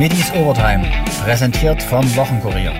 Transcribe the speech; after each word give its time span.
Schmittis 0.00 0.32
Overtime, 0.32 0.82
präsentiert 1.22 1.82
vom 1.82 2.02
Wochenkurier. 2.16 2.72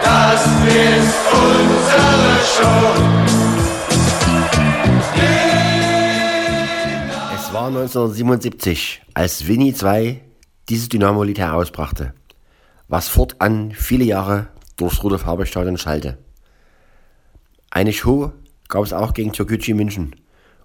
Das. 0.00 0.68
War 7.68 7.82
1977, 7.82 9.02
als 9.12 9.46
Winnie 9.46 9.74
2 9.74 10.22
dieses 10.70 10.88
Dynamo-Lied 10.88 11.38
herausbrachte, 11.38 12.14
was 12.88 13.08
fortan 13.08 13.72
viele 13.72 14.04
Jahre 14.04 14.48
durchs 14.78 15.04
Rote 15.04 15.18
Farbe-Stadion 15.18 15.76
schallte. 15.76 16.16
Eine 17.70 17.92
Show 17.92 18.32
gab 18.68 18.84
es 18.84 18.94
auch 18.94 19.12
gegen 19.12 19.34
Türkgücü 19.34 19.74
München 19.74 20.16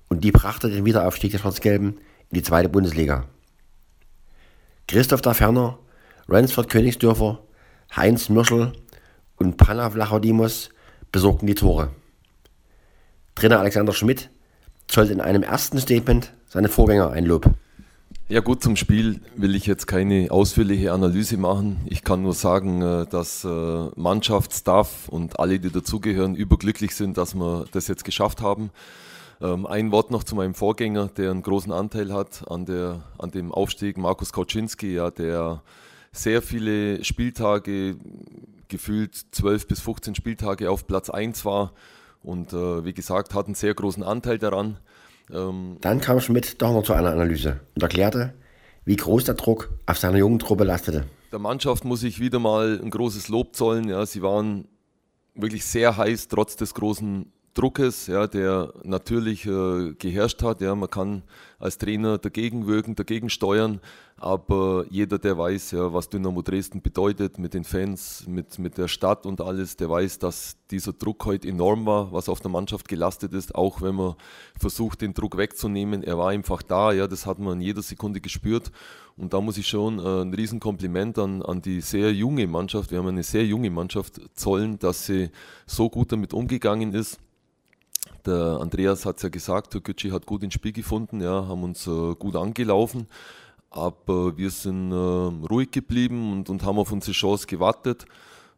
und 0.07 0.23
die 0.23 0.31
brachte 0.31 0.69
den 0.69 0.85
Wiederaufstieg 0.85 1.31
der 1.31 1.39
Schwarz-Gelben 1.39 1.97
in 2.29 2.35
die 2.35 2.41
zweite 2.41 2.69
Bundesliga. 2.69 3.25
Christoph 4.87 5.21
da 5.21 5.33
Ferner, 5.33 5.79
Ransford 6.29 6.69
Königsdörfer, 6.69 7.43
Heinz 7.93 8.29
Mürschel 8.29 8.71
und 9.35 9.57
Pranav 9.57 9.97
Lachodimos 9.97 10.69
besorgten 11.11 11.47
die 11.47 11.55
Tore. 11.55 11.89
Trainer 13.35 13.59
Alexander 13.59 13.91
Schmidt 13.91 14.29
zollte 14.87 15.13
in 15.13 15.21
einem 15.21 15.43
ersten 15.43 15.79
Statement 15.79 16.33
seine 16.47 16.69
Vorgänger 16.69 17.11
ein 17.11 17.25
Lob. 17.25 17.49
Ja 18.29 18.39
gut, 18.39 18.63
zum 18.63 18.77
Spiel 18.77 19.19
will 19.35 19.53
ich 19.53 19.65
jetzt 19.65 19.85
keine 19.85 20.31
ausführliche 20.31 20.93
Analyse 20.93 21.37
machen. 21.37 21.81
Ich 21.85 22.03
kann 22.03 22.23
nur 22.23 22.33
sagen, 22.33 22.81
äh, 22.81 23.05
dass 23.05 23.43
äh, 23.43 23.87
Mannschaft, 23.95 24.53
Staff 24.53 25.09
und 25.09 25.39
alle, 25.39 25.59
die 25.59 25.71
dazugehören, 25.71 26.33
überglücklich 26.33 26.95
sind, 26.95 27.17
dass 27.17 27.35
wir 27.35 27.65
das 27.71 27.87
jetzt 27.87 28.05
geschafft 28.05 28.41
haben. 28.41 28.71
Ähm, 29.41 29.65
ein 29.65 29.91
Wort 29.91 30.09
noch 30.09 30.23
zu 30.23 30.35
meinem 30.35 30.53
Vorgänger, 30.53 31.09
der 31.09 31.31
einen 31.31 31.43
großen 31.43 31.71
Anteil 31.73 32.13
hat 32.13 32.49
an, 32.49 32.65
der, 32.65 33.03
an 33.17 33.31
dem 33.31 33.51
Aufstieg, 33.51 33.97
Markus 33.97 34.31
Kauczynski, 34.31 34.95
ja, 34.95 35.11
der 35.11 35.61
sehr 36.13 36.41
viele 36.41 37.03
Spieltage, 37.03 37.97
gefühlt 38.69 39.15
12 39.31 39.67
bis 39.67 39.81
15 39.81 40.15
Spieltage 40.15 40.71
auf 40.71 40.87
Platz 40.87 41.09
1 41.09 41.43
war 41.43 41.73
und 42.23 42.53
äh, 42.53 42.85
wie 42.85 42.93
gesagt, 42.93 43.33
hat 43.33 43.45
einen 43.45 43.55
sehr 43.55 43.73
großen 43.73 44.03
Anteil 44.03 44.39
daran. 44.39 44.79
Ähm, 45.31 45.77
Dann 45.81 46.01
kam 46.01 46.19
Schmidt 46.19 46.61
doch 46.61 46.73
noch 46.73 46.83
zu 46.83 46.93
einer 46.93 47.11
Analyse 47.11 47.59
und 47.75 47.83
erklärte, 47.83 48.33
wie 48.85 48.95
groß 48.95 49.25
der 49.25 49.35
Druck 49.35 49.69
auf 49.85 49.97
seiner 49.97 50.17
jungen 50.17 50.39
Truppe 50.39 50.63
lastete. 50.63 51.05
Der 51.31 51.39
Mannschaft 51.39 51.85
muss 51.85 52.03
ich 52.03 52.19
wieder 52.19 52.39
mal 52.39 52.79
ein 52.81 52.89
großes 52.89 53.29
Lob 53.29 53.55
zollen. 53.55 53.89
Ja, 53.89 54.05
sie 54.05 54.21
waren 54.21 54.67
wirklich 55.35 55.65
sehr 55.65 55.97
heiß, 55.97 56.27
trotz 56.27 56.55
des 56.55 56.73
großen 56.73 57.31
Druckes, 57.53 58.07
ja, 58.07 58.25
der 58.25 58.73
natürlich 58.83 59.45
äh, 59.45 59.93
geherrscht 59.93 60.41
hat. 60.41 60.59
Ja, 60.61 60.73
man 60.73 60.89
kann 60.89 61.23
als 61.59 61.77
Trainer 61.77 62.17
dagegen 62.17 62.65
wirken, 62.65 62.95
dagegen 62.95 63.29
steuern, 63.29 63.79
aber 64.17 64.85
jeder, 64.89 65.19
der 65.19 65.37
weiß, 65.37 65.71
ja, 65.71 65.93
was 65.93 66.09
Dynamo 66.09 66.41
Dresden 66.41 66.81
bedeutet 66.81 67.37
mit 67.37 67.53
den 67.53 67.63
Fans, 67.63 68.25
mit, 68.27 68.57
mit 68.57 68.77
der 68.77 68.87
Stadt 68.87 69.25
und 69.25 69.39
alles, 69.39 69.77
der 69.77 69.89
weiß, 69.89 70.19
dass 70.19 70.57
dieser 70.71 70.93
Druck 70.93 71.25
heute 71.25 71.47
enorm 71.47 71.85
war, 71.85 72.11
was 72.11 72.27
auf 72.27 72.39
der 72.39 72.49
Mannschaft 72.49 72.87
gelastet 72.87 73.33
ist, 73.33 73.53
auch 73.53 73.81
wenn 73.81 73.95
man 73.95 74.15
versucht, 74.59 75.01
den 75.01 75.13
Druck 75.13 75.37
wegzunehmen. 75.37 76.03
Er 76.03 76.17
war 76.17 76.29
einfach 76.29 76.63
da, 76.63 76.91
ja, 76.91 77.07
das 77.07 77.25
hat 77.25 77.37
man 77.37 77.59
in 77.59 77.61
jeder 77.61 77.81
Sekunde 77.81 78.19
gespürt. 78.19 78.71
Und 79.15 79.33
da 79.33 79.41
muss 79.41 79.57
ich 79.57 79.67
schon 79.67 79.99
äh, 79.99 80.21
ein 80.21 80.33
Riesenkompliment 80.33 81.19
an, 81.19 81.43
an 81.43 81.61
die 81.61 81.81
sehr 81.81 82.11
junge 82.11 82.47
Mannschaft, 82.47 82.89
wir 82.89 82.97
haben 82.97 83.07
eine 83.07 83.23
sehr 83.23 83.45
junge 83.45 83.69
Mannschaft 83.69 84.19
zollen, 84.33 84.79
dass 84.79 85.05
sie 85.05 85.29
so 85.67 85.89
gut 85.89 86.11
damit 86.11 86.33
umgegangen 86.33 86.93
ist. 86.93 87.19
Der 88.25 88.59
Andreas 88.61 89.05
hat 89.05 89.17
es 89.17 89.23
ja 89.23 89.29
gesagt, 89.29 89.71
Türkgücü 89.71 90.11
hat 90.11 90.25
gut 90.25 90.43
ins 90.43 90.53
Spiel 90.53 90.71
gefunden, 90.71 91.21
ja, 91.21 91.47
haben 91.47 91.63
uns 91.63 91.87
äh, 91.87 92.15
gut 92.15 92.35
angelaufen, 92.35 93.07
aber 93.69 94.37
wir 94.37 94.49
sind 94.49 94.91
äh, 94.91 94.95
ruhig 94.95 95.71
geblieben 95.71 96.31
und, 96.31 96.49
und 96.49 96.63
haben 96.63 96.77
auf 96.77 96.91
unsere 96.91 97.13
Chance 97.13 97.47
gewartet. 97.47 98.05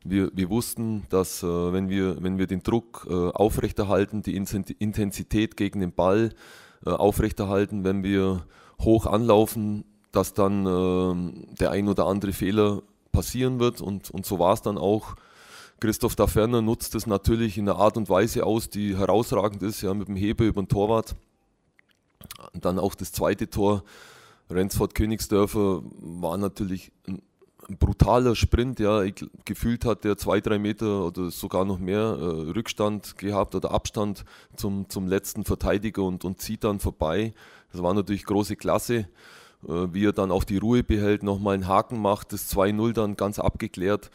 Wir, 0.03 0.29
wir 0.35 0.49
wussten, 0.51 1.03
dass 1.09 1.41
äh, 1.41 1.47
wenn, 1.47 1.89
wir, 1.89 2.21
wenn 2.21 2.37
wir 2.37 2.45
den 2.45 2.61
Druck 2.61 3.07
äh, 3.09 3.13
aufrechterhalten, 3.13 4.21
die 4.21 4.35
Intensität 4.35 5.57
gegen 5.57 5.79
den 5.79 5.93
Ball 5.93 6.33
äh, 6.85 6.91
aufrechterhalten, 6.91 7.83
wenn 7.83 8.03
wir 8.03 8.45
hoch 8.79 9.07
anlaufen, 9.07 9.83
dass 10.11 10.33
dann 10.33 10.65
äh, 10.65 11.55
der 11.59 11.71
ein 11.71 11.87
oder 11.87 12.05
andere 12.05 12.33
Fehler 12.33 12.83
passieren 13.11 13.59
wird 13.59 13.81
und, 13.81 14.11
und 14.11 14.25
so 14.25 14.37
war 14.37 14.53
es 14.53 14.61
dann 14.61 14.77
auch. 14.77 15.15
Christoph 15.79 16.15
da 16.15 16.27
Ferner 16.27 16.61
nutzt 16.61 16.95
es 16.95 17.05
natürlich 17.05 17.57
in 17.57 17.67
einer 17.67 17.79
Art 17.79 17.97
und 17.97 18.09
Weise 18.09 18.45
aus, 18.45 18.69
die 18.69 18.97
herausragend 18.97 19.61
ist, 19.61 19.81
ja, 19.81 19.93
mit 19.93 20.07
dem 20.07 20.15
Hebel 20.15 20.47
über 20.47 20.61
den 20.61 20.67
Torwart. 20.67 21.15
Und 22.53 22.65
dann 22.65 22.79
auch 22.79 22.95
das 22.95 23.11
zweite 23.11 23.49
Tor, 23.49 23.83
Rensford 24.49 24.95
Königsdörfer, 24.95 25.81
war 25.99 26.37
natürlich 26.37 26.91
ein, 27.07 27.21
ein 27.67 27.77
brutaler 27.77 28.35
Sprint. 28.35 28.79
Ja. 28.79 29.03
Ich, 29.03 29.25
gefühlt 29.43 29.85
hat 29.85 30.03
der 30.05 30.17
zwei, 30.17 30.39
drei 30.39 30.59
Meter 30.59 31.05
oder 31.05 31.29
sogar 31.29 31.65
noch 31.65 31.79
mehr 31.79 31.99
äh, 31.99 32.51
Rückstand 32.51 33.17
gehabt 33.17 33.53
oder 33.53 33.71
Abstand 33.71 34.23
zum, 34.55 34.89
zum 34.89 35.07
letzten 35.07 35.43
Verteidiger 35.43 36.03
und, 36.03 36.23
und 36.23 36.41
zieht 36.41 36.63
dann 36.63 36.79
vorbei. 36.79 37.33
Das 37.71 37.83
war 37.83 37.93
natürlich 37.93 38.25
große 38.25 38.55
Klasse. 38.55 39.07
Äh, 39.67 39.93
wie 39.93 40.05
er 40.05 40.13
dann 40.13 40.31
auch 40.31 40.43
die 40.43 40.57
Ruhe 40.57 40.83
behält, 40.83 41.23
nochmal 41.23 41.55
einen 41.55 41.67
Haken 41.67 42.01
macht, 42.01 42.33
das 42.33 42.53
2-0 42.55 42.93
dann 42.93 43.17
ganz 43.17 43.39
abgeklärt. 43.39 44.11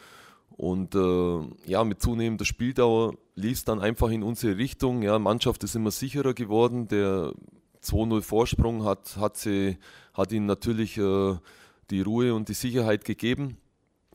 Und 0.61 0.93
äh, 0.93 1.39
ja, 1.65 1.83
mit 1.83 2.03
zunehmender 2.03 2.45
Spieldauer 2.45 3.15
lief 3.33 3.53
es 3.53 3.65
dann 3.65 3.79
einfach 3.79 4.11
in 4.11 4.21
unsere 4.21 4.57
Richtung. 4.57 5.01
Ja, 5.01 5.17
Mannschaft 5.17 5.63
ist 5.63 5.75
immer 5.75 5.89
sicherer 5.89 6.35
geworden. 6.35 6.87
Der 6.87 7.33
2-0 7.83 8.21
Vorsprung 8.21 8.85
hat, 8.85 9.17
hat, 9.17 9.43
hat 10.13 10.31
ihnen 10.31 10.45
natürlich 10.45 10.99
äh, 10.99 11.35
die 11.89 12.01
Ruhe 12.01 12.35
und 12.35 12.47
die 12.47 12.53
Sicherheit 12.53 13.05
gegeben. 13.05 13.57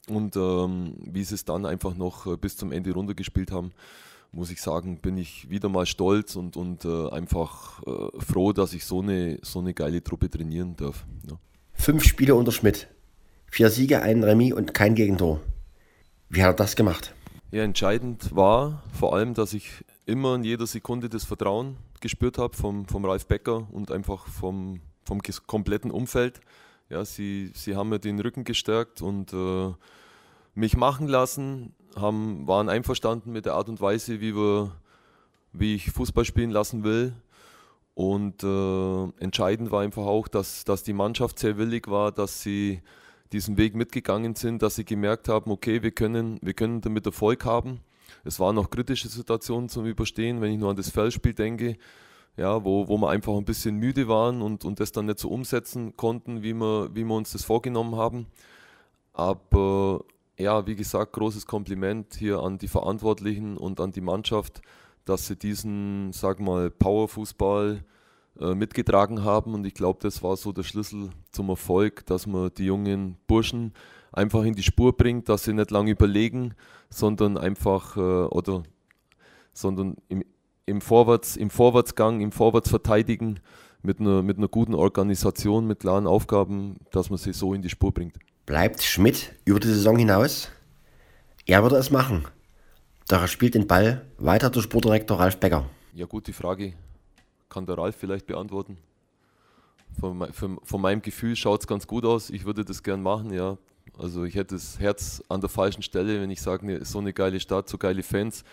Und 0.08 0.36
ähm, 0.36 0.94
wie 1.00 1.24
sie 1.24 1.34
es 1.34 1.44
dann 1.44 1.66
einfach 1.66 1.96
noch 1.96 2.28
äh, 2.28 2.36
bis 2.36 2.56
zum 2.56 2.70
Ende 2.70 2.92
runtergespielt 2.92 3.50
haben, 3.50 3.72
muss 4.30 4.52
ich 4.52 4.62
sagen, 4.62 4.98
bin 4.98 5.18
ich 5.18 5.50
wieder 5.50 5.68
mal 5.68 5.84
stolz 5.84 6.36
und, 6.36 6.56
und 6.56 6.84
äh, 6.84 7.08
einfach 7.10 7.82
äh, 7.82 8.20
froh, 8.20 8.52
dass 8.52 8.72
ich 8.72 8.84
so 8.84 9.02
eine, 9.02 9.40
so 9.42 9.58
eine 9.58 9.74
geile 9.74 10.00
Truppe 10.00 10.30
trainieren 10.30 10.76
darf. 10.76 11.06
Ja. 11.28 11.40
Fünf 11.72 12.04
Spiele 12.04 12.36
unter 12.36 12.52
Schmidt. 12.52 12.86
Vier 13.50 13.68
Siege, 13.68 14.00
ein 14.00 14.22
Remis 14.22 14.52
und 14.52 14.74
kein 14.74 14.94
Gegentor. 14.94 15.40
Wie 16.28 16.42
hat 16.42 16.54
er 16.54 16.54
das 16.54 16.76
gemacht? 16.76 17.14
Ja, 17.50 17.62
entscheidend 17.62 18.34
war 18.34 18.82
vor 18.92 19.14
allem, 19.14 19.34
dass 19.34 19.53
ich 19.53 19.84
immer 20.06 20.34
in 20.34 20.44
jeder 20.44 20.66
Sekunde 20.66 21.09
das 21.09 21.25
Vertrauen 21.25 21.76
gespürt 22.00 22.38
habe 22.38 22.56
vom, 22.56 22.87
vom 22.87 23.04
Ralf 23.04 23.26
Becker 23.26 23.66
und 23.72 23.91
einfach 23.91 24.26
vom, 24.26 24.81
vom 25.04 25.20
kompletten 25.47 25.91
Umfeld. 25.91 26.41
Ja, 26.88 27.04
sie, 27.04 27.50
sie 27.54 27.76
haben 27.76 27.88
mir 27.88 27.98
den 27.98 28.20
Rücken 28.20 28.44
gestärkt 28.44 29.03
und 29.03 29.32
äh, 29.32 29.72
mich 30.54 30.76
machen 30.76 31.09
lassen, 31.09 31.75
haben, 31.97 32.47
waren 32.47 32.69
einverstanden 32.69 33.32
mit 33.32 33.47
der 33.47 33.54
Art 33.54 33.69
und 33.69 33.81
Weise, 33.81 34.20
wie, 34.20 34.34
wir, 34.34 34.72
wie 35.53 35.75
ich 35.75 35.91
Fußball 35.91 36.25
spielen 36.25 36.50
lassen 36.50 36.84
will. 36.84 37.15
Und 37.94 38.42
äh, 38.42 39.22
entscheidend 39.22 39.70
war 39.70 39.81
einfach 39.82 40.04
auch, 40.04 40.28
dass, 40.28 40.65
dass 40.65 40.82
die 40.82 40.92
Mannschaft 40.92 41.38
sehr 41.38 41.56
willig 41.56 41.88
war, 41.88 42.12
dass 42.12 42.42
sie 42.42 42.82
diesen 43.32 43.56
Weg 43.56 43.75
mitgegangen 43.75 44.34
sind, 44.34 44.62
dass 44.62 44.76
sie 44.76 44.84
gemerkt 44.84 45.28
haben, 45.28 45.50
okay, 45.50 45.82
wir 45.82 45.91
können, 45.91 46.38
wir 46.42 46.54
können 46.54 46.81
damit 46.81 47.06
Erfolg 47.06 47.44
haben. 47.44 47.81
Es 48.25 48.38
waren 48.41 48.54
noch 48.54 48.70
kritische 48.70 49.09
Situationen 49.09 49.69
zum 49.69 49.87
Überstehen, 49.87 50.41
wenn 50.41 50.53
ich 50.53 50.59
nur 50.59 50.71
an 50.71 50.77
das 50.77 50.91
Feldspiel 50.91 51.34
denke, 51.34 51.77
ja, 52.36 52.65
wo, 52.65 52.89
wo 52.89 52.98
wir 52.98 53.09
einfach 53.09 53.34
ein 53.34 53.45
bisschen 53.45 53.77
müde 53.77 54.09
waren 54.09 54.42
und, 54.42 54.65
und 54.65 54.78
das 54.80 54.92
dann 54.92 55.06
nicht 55.06 55.18
so 55.18 55.28
umsetzen 55.28 55.97
konnten, 55.97 56.42
wie 56.42 56.53
wir, 56.53 56.91
wie 56.95 57.04
wir 57.04 57.15
uns 57.15 57.33
das 57.33 57.45
vorgenommen 57.45 57.97
haben. 57.97 58.27
Aber 59.12 60.04
ja, 60.39 60.66
wie 60.66 60.77
gesagt, 60.77 61.12
großes 61.12 61.47
Kompliment 61.47 62.15
hier 62.15 62.41
an 62.41 62.59
die 62.59 62.68
Verantwortlichen 62.68 63.56
und 63.56 63.80
an 63.80 63.92
die 63.92 64.03
Mannschaft, 64.03 64.60
dass 65.06 65.27
sie 65.27 65.36
diesen, 65.36 66.12
sag 66.12 66.41
mal, 66.41 66.71
Powerfußball 66.71 67.83
äh, 68.41 68.54
mitgetragen 68.54 69.24
haben. 69.24 69.54
Und 69.54 69.66
ich 69.66 69.74
glaube, 69.74 69.98
das 70.03 70.22
war 70.22 70.36
so 70.36 70.53
der 70.53 70.62
Schlüssel 70.62 71.10
zum 71.33 71.48
Erfolg, 71.48 72.04
dass 72.06 72.27
man 72.27 72.50
die 72.56 72.66
jungen 72.66 73.16
Burschen 73.27 73.72
einfach 74.12 74.44
in 74.44 74.54
die 74.54 74.62
Spur 74.62 74.97
bringt, 74.97 75.28
dass 75.28 75.44
sie 75.44 75.53
nicht 75.53 75.71
lange 75.71 75.91
überlegen, 75.91 76.54
sondern 76.91 77.38
einfach 77.38 77.97
äh, 77.97 78.00
oder 78.00 78.62
sondern 79.53 79.97
im, 80.09 80.22
im, 80.66 80.80
Vorwärts, 80.80 81.36
im 81.36 81.50
Vorwärtsgang, 81.50 82.21
im 82.21 82.30
Vorwärtsverteidigen 82.30 83.41
mit 83.83 84.00
einer, 84.00 84.22
mit 84.22 84.36
einer 84.36 84.48
guten 84.48 84.74
Organisation, 84.74 85.66
mit 85.66 85.80
klaren 85.80 86.06
Aufgaben, 86.06 86.77
dass 86.91 87.09
man 87.09 87.18
sie 87.18 87.33
so 87.33 87.54
in 87.54 87.62
die 87.62 87.71
Spur 87.71 87.92
bringt. 87.92 88.16
Bleibt 88.44 88.83
Schmidt 88.83 89.34
über 89.44 89.60
die 89.60 89.68
Saison 89.68 89.97
hinaus? 89.97 90.50
Er 91.47 91.62
würde 91.62 91.77
es 91.77 91.91
machen. 91.91 92.27
Doch 93.09 93.21
er 93.21 93.28
spielt 93.28 93.54
den 93.54 93.66
Ball 93.66 94.04
weiter 94.18 94.50
durch 94.50 94.65
Sportdirektor 94.65 95.18
Ralf 95.18 95.38
Becker. 95.38 95.65
Ja, 95.94 96.06
gute 96.06 96.33
Frage 96.33 96.74
kann 97.48 97.66
der 97.66 97.78
Ralf 97.78 97.97
vielleicht 97.97 98.27
beantworten. 98.27 98.78
von, 100.01 100.33
von, 100.33 100.59
von 100.63 100.81
meinem 100.81 101.03
Gefühl 101.03 101.37
schaut 101.37 101.60
es 101.60 101.66
ganz 101.66 101.87
gut 101.87 102.04
aus. 102.04 102.31
Ich 102.31 102.45
würde 102.45 102.65
das 102.65 102.83
gern 102.83 103.03
machen, 103.03 103.33
ja. 103.33 103.57
Also 103.98 104.25
ich 104.25 104.34
hätte 104.34 104.54
das 104.54 104.78
Herz 104.78 105.22
an 105.28 105.41
der 105.41 105.48
falschen 105.48 105.83
Stelle, 105.83 106.21
wenn 106.21 106.31
ich 106.31 106.43
sage, 106.43 106.84
so 106.84 106.98
eine 106.98 107.13
geile 107.13 107.41
Stadt, 107.41 107.69
so 107.69 107.78
geile 107.78 108.03
Fans, 108.03 108.45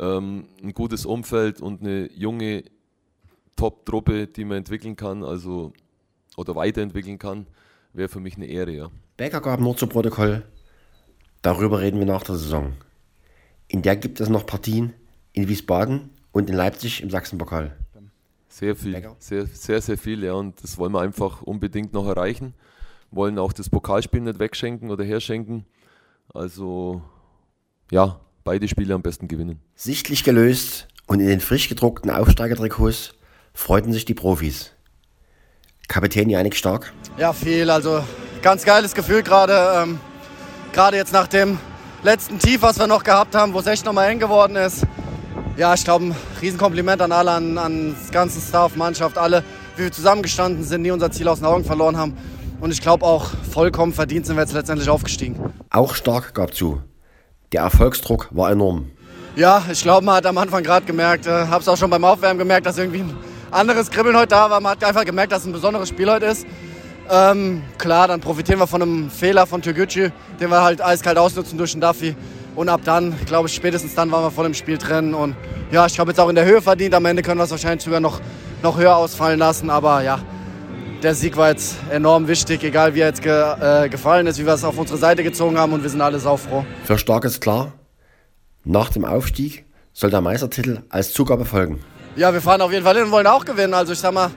ähm, 0.00 0.46
ein 0.62 0.72
gutes 0.72 1.06
Umfeld 1.06 1.60
und 1.60 1.82
eine 1.82 2.10
junge 2.12 2.64
Top-Truppe, 3.56 4.26
die 4.26 4.44
man 4.44 4.58
entwickeln 4.58 4.96
kann, 4.96 5.22
also 5.22 5.72
oder 6.36 6.56
weiterentwickeln 6.56 7.18
kann, 7.18 7.46
wäre 7.92 8.08
für 8.08 8.20
mich 8.20 8.36
eine 8.36 8.46
Ehre, 8.46 8.72
ja. 8.72 8.90
Becker 9.16 9.40
gab 9.40 9.60
nur 9.60 9.76
zu 9.76 9.86
Protokoll. 9.86 10.42
Darüber 11.42 11.80
reden 11.80 11.98
wir 11.98 12.06
nach 12.06 12.22
der 12.22 12.36
Saison. 12.36 12.72
In 13.68 13.82
der 13.82 13.96
gibt 13.96 14.20
es 14.20 14.28
noch 14.28 14.46
Partien 14.46 14.94
in 15.32 15.48
Wiesbaden 15.48 16.10
und 16.32 16.48
in 16.48 16.56
Leipzig 16.56 17.02
im 17.02 17.10
Sachsenpokal. 17.10 17.76
Sehr 18.52 18.76
viel, 18.76 19.02
sehr, 19.18 19.46
sehr, 19.46 19.80
sehr 19.80 19.96
viel, 19.96 20.22
ja. 20.22 20.34
Und 20.34 20.62
das 20.62 20.76
wollen 20.76 20.92
wir 20.92 21.00
einfach 21.00 21.40
unbedingt 21.40 21.94
noch 21.94 22.06
erreichen. 22.06 22.52
Wollen 23.10 23.38
auch 23.38 23.54
das 23.54 23.70
Pokalspiel 23.70 24.20
nicht 24.20 24.38
wegschenken 24.38 24.90
oder 24.90 25.04
herschenken. 25.04 25.64
Also, 26.34 27.00
ja, 27.90 28.20
beide 28.44 28.68
Spiele 28.68 28.92
am 28.92 29.00
besten 29.00 29.26
gewinnen. 29.26 29.58
Sichtlich 29.74 30.22
gelöst 30.22 30.86
und 31.06 31.20
in 31.20 31.28
den 31.28 31.40
frisch 31.40 31.70
gedruckten 31.70 32.10
Aufsteigertrikots 32.10 33.14
freuten 33.54 33.90
sich 33.94 34.04
die 34.04 34.12
Profis. 34.12 34.72
Kapitän 35.88 36.28
Janik 36.28 36.54
Stark. 36.54 36.92
Ja, 37.16 37.32
viel. 37.32 37.70
Also 37.70 38.04
ganz 38.42 38.66
geiles 38.66 38.92
Gefühl 38.92 39.22
gerade. 39.22 39.82
Ähm, 39.82 39.98
gerade 40.74 40.98
jetzt 40.98 41.14
nach 41.14 41.26
dem 41.26 41.58
letzten 42.02 42.38
Tief, 42.38 42.60
was 42.60 42.78
wir 42.78 42.86
noch 42.86 43.02
gehabt 43.02 43.34
haben, 43.34 43.54
wo 43.54 43.60
es 43.60 43.66
echt 43.66 43.86
nochmal 43.86 44.10
eng 44.10 44.18
geworden 44.18 44.56
ist 44.56 44.86
ja, 45.56 45.74
ich 45.74 45.84
glaube, 45.84 46.06
ein 46.06 46.16
Riesenkompliment 46.40 47.02
an 47.02 47.12
alle, 47.12 47.30
an, 47.32 47.58
an 47.58 47.94
das 47.98 48.10
ganze 48.10 48.40
Staff, 48.40 48.76
Mannschaft, 48.76 49.18
alle, 49.18 49.44
wie 49.76 49.84
wir 49.84 49.92
zusammengestanden 49.92 50.64
sind, 50.64 50.82
nie 50.82 50.90
unser 50.90 51.10
Ziel 51.10 51.28
aus 51.28 51.38
den 51.38 51.46
Augen 51.46 51.64
verloren 51.64 51.96
haben. 51.96 52.16
Und 52.60 52.70
ich 52.70 52.80
glaube 52.80 53.04
auch 53.04 53.30
vollkommen 53.50 53.92
verdient 53.92 54.26
sind 54.26 54.36
wir 54.36 54.42
jetzt 54.42 54.52
letztendlich 54.52 54.88
aufgestiegen. 54.88 55.52
Auch 55.70 55.94
stark 55.94 56.34
gab 56.34 56.54
zu. 56.54 56.80
Der 57.52 57.62
Erfolgsdruck 57.62 58.28
war 58.30 58.50
enorm. 58.50 58.90
Ja, 59.34 59.62
ich 59.70 59.82
glaube, 59.82 60.04
man 60.04 60.16
hat 60.16 60.26
am 60.26 60.38
Anfang 60.38 60.62
gerade 60.62 60.86
gemerkt, 60.86 61.26
äh, 61.26 61.30
habe 61.30 61.60
es 61.60 61.68
auch 61.68 61.76
schon 61.76 61.90
beim 61.90 62.04
Aufwärmen 62.04 62.38
gemerkt, 62.38 62.66
dass 62.66 62.78
irgendwie 62.78 63.00
ein 63.00 63.16
anderes 63.50 63.90
Kribbeln 63.90 64.16
heute 64.16 64.28
da 64.28 64.50
war. 64.50 64.60
Man 64.60 64.72
hat 64.72 64.84
einfach 64.84 65.04
gemerkt, 65.04 65.32
dass 65.32 65.40
es 65.40 65.46
ein 65.46 65.52
besonderes 65.52 65.88
Spiel 65.88 66.10
heute 66.10 66.26
ist. 66.26 66.46
Ähm, 67.10 67.62
klar, 67.78 68.08
dann 68.08 68.20
profitieren 68.20 68.60
wir 68.60 68.66
von 68.66 68.82
einem 68.82 69.10
Fehler 69.10 69.46
von 69.46 69.60
Türgücü, 69.60 70.10
den 70.40 70.50
wir 70.50 70.62
halt 70.62 70.80
eiskalt 70.80 71.18
ausnutzen 71.18 71.58
durch 71.58 71.72
den 71.72 71.80
Duffy. 71.80 72.14
Und 72.54 72.68
ab 72.68 72.82
dann, 72.84 73.14
glaube 73.24 73.48
ich, 73.48 73.54
spätestens 73.54 73.94
dann 73.94 74.10
waren 74.10 74.24
wir 74.24 74.30
voll 74.30 74.46
im 74.46 74.54
Spiel 74.54 74.76
drin. 74.76 75.14
Und 75.14 75.34
ja, 75.70 75.86
ich 75.86 75.98
habe 75.98 76.10
jetzt 76.10 76.18
auch 76.18 76.28
in 76.28 76.34
der 76.34 76.44
Höhe 76.44 76.60
verdient. 76.60 76.94
Am 76.94 77.04
Ende 77.06 77.22
können 77.22 77.38
wir 77.38 77.44
es 77.44 77.50
wahrscheinlich 77.50 77.82
sogar 77.82 78.00
noch, 78.00 78.20
noch 78.62 78.78
höher 78.78 78.96
ausfallen 78.96 79.38
lassen. 79.38 79.70
Aber 79.70 80.02
ja, 80.02 80.20
der 81.02 81.14
Sieg 81.14 81.36
war 81.36 81.48
jetzt 81.48 81.76
enorm 81.90 82.28
wichtig, 82.28 82.62
egal 82.62 82.94
wie 82.94 83.00
er 83.00 83.08
jetzt 83.08 83.22
ge, 83.22 83.32
äh, 83.32 83.88
gefallen 83.88 84.26
ist, 84.26 84.38
wie 84.38 84.46
wir 84.46 84.52
es 84.52 84.64
auf 84.64 84.78
unsere 84.78 84.98
Seite 84.98 85.22
gezogen 85.22 85.58
haben. 85.58 85.72
Und 85.72 85.82
wir 85.82 85.90
sind 85.90 86.02
alle 86.02 86.18
saufroh. 86.18 86.64
Für 86.84 86.98
Stark 86.98 87.24
ist 87.24 87.40
klar, 87.40 87.72
nach 88.64 88.90
dem 88.90 89.04
Aufstieg 89.04 89.64
soll 89.94 90.10
der 90.10 90.20
Meistertitel 90.20 90.82
als 90.90 91.12
Zugabe 91.12 91.44
folgen. 91.44 91.80
Ja, 92.16 92.32
wir 92.34 92.42
fahren 92.42 92.60
auf 92.60 92.70
jeden 92.70 92.84
Fall 92.84 92.96
hin 92.96 93.04
und 93.04 93.10
wollen 93.10 93.26
auch 93.26 93.44
gewinnen. 93.44 93.72
Also 93.72 93.94
ich 93.94 93.98
sag 93.98 94.12
mal, 94.12 94.30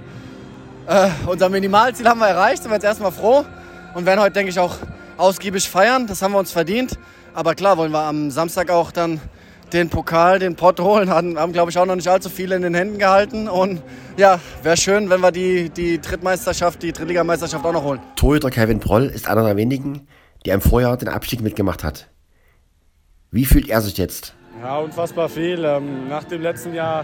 äh, 0.87 1.09
unser 1.25 1.49
Minimalziel 1.49 2.07
haben 2.07 2.19
wir 2.19 2.27
erreicht. 2.27 2.63
Sind 2.63 2.71
wir 2.71 2.75
jetzt 2.75 2.85
erstmal 2.85 3.11
froh 3.11 3.45
und 3.93 4.05
werden 4.05 4.21
heute, 4.21 4.31
denke 4.31 4.51
ich, 4.51 4.59
auch 4.59 4.77
ausgiebig 5.17 5.69
feiern. 5.69 6.07
Das 6.07 6.21
haben 6.21 6.31
wir 6.31 6.39
uns 6.39 6.51
verdient. 6.51 6.97
Aber 7.35 7.53
klar 7.53 7.77
wollen 7.77 7.91
wir 7.91 8.03
am 8.03 8.31
Samstag 8.31 8.69
auch 8.71 8.93
dann 8.93 9.19
den 9.73 9.89
Pokal, 9.89 10.39
den 10.39 10.55
Pott 10.55 10.79
holen. 10.79 11.09
Haben, 11.09 11.37
haben 11.37 11.51
glaube 11.51 11.69
ich, 11.69 11.77
auch 11.77 11.85
noch 11.85 11.97
nicht 11.97 12.07
allzu 12.07 12.29
viele 12.29 12.55
in 12.55 12.61
den 12.61 12.73
Händen 12.73 12.97
gehalten. 12.97 13.49
Und 13.49 13.81
ja, 14.15 14.39
wäre 14.63 14.77
schön, 14.77 15.09
wenn 15.09 15.19
wir 15.19 15.33
die, 15.33 15.69
die 15.69 15.99
Drittmeisterschaft, 15.99 16.81
die 16.81 16.93
Drittligameisterschaft 16.93 17.65
auch 17.65 17.73
noch 17.73 17.83
holen. 17.83 17.99
Torhüter 18.15 18.49
Kevin 18.49 18.79
Proll 18.79 19.07
ist 19.07 19.27
einer 19.27 19.43
der 19.43 19.57
wenigen, 19.57 20.07
der 20.45 20.55
im 20.55 20.61
Vorjahr 20.61 20.95
den 20.95 21.09
Abstieg 21.09 21.41
mitgemacht 21.41 21.83
hat. 21.83 22.07
Wie 23.31 23.43
fühlt 23.43 23.67
er 23.67 23.81
sich 23.81 23.97
jetzt? 23.97 24.33
Ja, 24.61 24.77
unfassbar 24.77 25.27
viel. 25.27 25.65
Ähm, 25.65 26.07
nach 26.07 26.23
dem 26.23 26.41
letzten 26.41 26.73
Jahr 26.73 27.03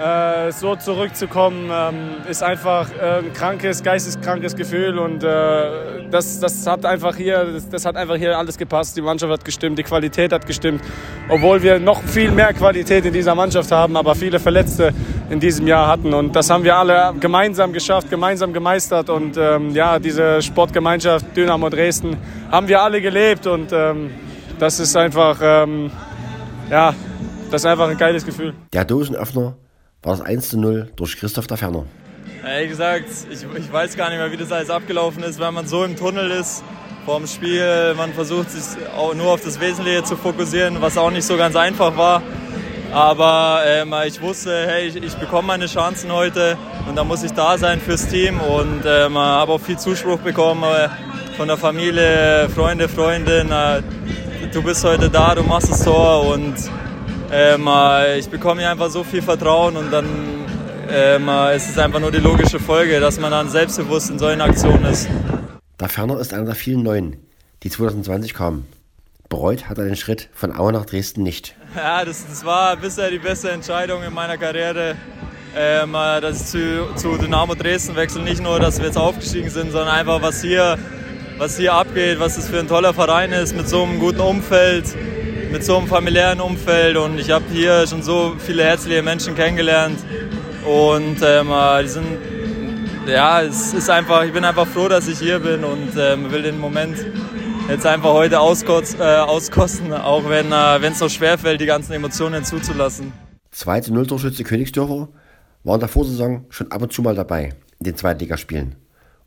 äh, 0.00 0.50
so 0.52 0.76
zurückzukommen, 0.76 1.70
ähm, 1.70 2.26
ist 2.26 2.42
einfach 2.42 2.88
äh, 2.90 3.18
ein 3.18 3.32
krankes, 3.34 3.82
geisteskrankes 3.82 4.56
Gefühl 4.56 4.98
und 4.98 5.22
äh, 5.22 6.08
das, 6.10 6.40
das, 6.40 6.66
hat 6.66 6.86
einfach 6.86 7.16
hier, 7.16 7.44
das, 7.44 7.68
das, 7.68 7.84
hat 7.84 7.96
einfach 7.96 8.16
hier 8.16 8.38
alles 8.38 8.56
gepasst. 8.56 8.96
Die 8.96 9.02
Mannschaft 9.02 9.30
hat 9.30 9.44
gestimmt, 9.44 9.78
die 9.78 9.82
Qualität 9.82 10.32
hat 10.32 10.46
gestimmt, 10.46 10.82
obwohl 11.28 11.62
wir 11.62 11.78
noch 11.78 12.02
viel 12.02 12.30
mehr 12.30 12.54
Qualität 12.54 13.04
in 13.04 13.12
dieser 13.12 13.34
Mannschaft 13.34 13.70
haben, 13.72 13.94
aber 13.94 14.14
viele 14.14 14.40
Verletzte 14.40 14.94
in 15.28 15.38
diesem 15.38 15.66
Jahr 15.66 15.86
hatten 15.86 16.14
und 16.14 16.34
das 16.34 16.48
haben 16.48 16.64
wir 16.64 16.76
alle 16.76 17.12
gemeinsam 17.20 17.74
geschafft, 17.74 18.08
gemeinsam 18.08 18.54
gemeistert 18.54 19.10
und 19.10 19.36
ähm, 19.36 19.74
ja, 19.74 19.98
diese 19.98 20.40
Sportgemeinschaft 20.40 21.36
Dynamo 21.36 21.68
Dresden 21.68 22.16
haben 22.50 22.68
wir 22.68 22.80
alle 22.80 23.02
gelebt 23.02 23.46
und 23.46 23.70
ähm, 23.72 24.10
das 24.58 24.80
ist 24.80 24.96
einfach, 24.96 25.38
ähm, 25.42 25.90
ja, 26.70 26.94
das 27.50 27.62
ist 27.62 27.66
einfach 27.66 27.88
ein 27.88 27.98
geiles 27.98 28.24
Gefühl. 28.24 28.54
Der 28.72 28.86
Dosenöffner 28.86 29.56
war 30.02 30.16
das 30.16 30.20
1 30.22 30.48
zu 30.48 30.58
0 30.58 30.90
durch 30.96 31.16
Christoph 31.16 31.46
da 31.46 31.56
Ferner. 31.56 31.84
Ehrlich 32.44 32.70
gesagt, 32.70 33.04
ich, 33.30 33.42
ich 33.42 33.72
weiß 33.72 33.96
gar 33.96 34.08
nicht 34.08 34.18
mehr, 34.18 34.32
wie 34.32 34.36
das 34.36 34.50
alles 34.50 34.70
abgelaufen 34.70 35.22
ist, 35.22 35.38
weil 35.38 35.52
man 35.52 35.66
so 35.66 35.84
im 35.84 35.96
Tunnel 35.96 36.30
ist 36.30 36.64
vorm 37.04 37.26
Spiel. 37.26 37.94
Man 37.96 38.12
versucht 38.14 38.50
sich 38.50 38.86
auch 38.96 39.14
nur 39.14 39.32
auf 39.32 39.42
das 39.42 39.60
Wesentliche 39.60 40.04
zu 40.04 40.16
fokussieren, 40.16 40.80
was 40.80 40.96
auch 40.96 41.10
nicht 41.10 41.24
so 41.24 41.36
ganz 41.36 41.54
einfach 41.54 41.96
war. 41.96 42.22
Aber 42.92 43.62
ähm, 43.66 43.94
ich 44.06 44.20
wusste, 44.20 44.66
hey, 44.66 44.88
ich, 44.88 44.96
ich, 44.96 45.14
bekomme 45.14 45.48
meine 45.48 45.66
Chancen 45.66 46.10
heute 46.10 46.58
und 46.88 46.96
da 46.96 47.04
muss 47.04 47.22
ich 47.22 47.30
da 47.32 47.56
sein 47.56 47.80
fürs 47.80 48.08
Team 48.08 48.40
und 48.40 48.82
ähm, 48.84 49.16
habe 49.16 49.52
auch 49.52 49.60
viel 49.60 49.78
Zuspruch 49.78 50.18
bekommen 50.18 50.64
äh, 50.64 50.88
von 51.36 51.46
der 51.46 51.56
Familie, 51.56 52.48
Freunde, 52.48 52.88
Freundin. 52.88 53.52
Äh, 53.52 53.82
du 54.52 54.62
bist 54.62 54.82
heute 54.82 55.08
da, 55.08 55.36
du 55.36 55.44
machst 55.44 55.70
das 55.70 55.84
Tor 55.84 56.26
und 56.26 56.56
ähm, 57.32 57.66
äh, 57.66 58.18
ich 58.18 58.28
bekomme 58.28 58.60
hier 58.60 58.70
einfach 58.70 58.90
so 58.90 59.04
viel 59.04 59.22
Vertrauen 59.22 59.76
und 59.76 59.90
dann 59.92 60.06
ähm, 60.88 61.28
äh, 61.28 61.56
ist 61.56 61.70
es 61.70 61.78
einfach 61.78 62.00
nur 62.00 62.10
die 62.10 62.18
logische 62.18 62.58
Folge, 62.58 62.98
dass 63.00 63.20
man 63.20 63.30
dann 63.30 63.48
selbstbewusst 63.48 64.10
in 64.10 64.18
solchen 64.18 64.40
Aktionen 64.40 64.84
ist. 64.86 65.08
Da 65.78 65.88
Ferner 65.88 66.18
ist 66.18 66.34
einer 66.34 66.44
der 66.44 66.54
vielen 66.54 66.82
Neuen, 66.82 67.16
die 67.62 67.70
2020 67.70 68.34
kamen. 68.34 68.66
Bereut 69.28 69.68
hat 69.68 69.78
er 69.78 69.84
den 69.84 69.94
Schritt 69.94 70.28
von 70.34 70.56
Aue 70.56 70.72
nach 70.72 70.84
Dresden 70.86 71.22
nicht. 71.22 71.54
Ja, 71.76 72.04
das, 72.04 72.26
das 72.26 72.44
war 72.44 72.76
bisher 72.76 73.10
die 73.10 73.20
beste 73.20 73.50
Entscheidung 73.50 74.02
in 74.02 74.12
meiner 74.12 74.36
Karriere, 74.36 74.96
ähm, 75.56 75.94
äh, 75.94 76.20
dass 76.20 76.40
ich 76.40 76.46
zu, 76.46 76.94
zu 76.96 77.16
Dynamo 77.16 77.54
Dresden 77.54 77.94
wechsle. 77.94 78.22
Nicht 78.22 78.42
nur, 78.42 78.58
dass 78.58 78.78
wir 78.78 78.86
jetzt 78.86 78.98
aufgestiegen 78.98 79.50
sind, 79.50 79.70
sondern 79.70 79.94
einfach, 79.94 80.20
was 80.20 80.42
hier, 80.42 80.76
was 81.38 81.56
hier 81.56 81.74
abgeht, 81.74 82.18
was 82.18 82.36
es 82.38 82.48
für 82.48 82.58
ein 82.58 82.66
toller 82.66 82.92
Verein 82.92 83.30
ist, 83.30 83.54
mit 83.54 83.68
so 83.68 83.84
einem 83.84 84.00
guten 84.00 84.20
Umfeld 84.20 84.86
mit 85.50 85.64
so 85.64 85.76
einem 85.76 85.88
familiären 85.88 86.40
Umfeld 86.40 86.96
und 86.96 87.18
ich 87.18 87.30
habe 87.30 87.44
hier 87.52 87.86
schon 87.86 88.02
so 88.02 88.34
viele 88.38 88.62
herzliche 88.62 89.02
Menschen 89.02 89.34
kennengelernt 89.34 89.98
und 90.64 91.16
ähm, 91.22 91.50
äh, 91.50 91.82
die 91.82 91.88
sind, 91.88 92.06
ja, 93.06 93.42
es 93.42 93.74
ist 93.74 93.90
einfach, 93.90 94.24
ich 94.24 94.32
bin 94.32 94.44
einfach 94.44 94.66
froh, 94.66 94.88
dass 94.88 95.08
ich 95.08 95.18
hier 95.18 95.40
bin 95.40 95.64
und 95.64 95.92
ähm, 95.98 96.30
will 96.30 96.42
den 96.42 96.58
Moment 96.58 96.96
jetzt 97.68 97.86
einfach 97.86 98.12
heute 98.12 98.38
auskotz, 98.38 98.94
äh, 98.98 99.02
auskosten, 99.02 99.92
auch 99.92 100.28
wenn 100.28 100.52
äh, 100.52 100.86
es 100.86 101.00
noch 101.00 101.10
schwerfällt, 101.10 101.60
die 101.60 101.66
ganzen 101.66 101.92
Emotionen 101.92 102.44
zuzulassen. 102.44 103.12
Zweite 103.50 103.92
Nulltorschütze 103.92 104.44
Königsdörfer 104.44 105.08
war 105.64 105.74
in 105.74 105.80
der 105.80 105.88
Vorsaison 105.88 106.46
schon 106.50 106.70
ab 106.70 106.82
und 106.82 106.92
zu 106.92 107.02
mal 107.02 107.14
dabei 107.14 107.50
in 107.80 107.84
den 107.84 107.96
Zweitligaspielen 107.96 108.76